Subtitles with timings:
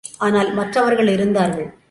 [0.17, 1.73] ஆனால் மற்றவர்கள் இருந்தார்கள்.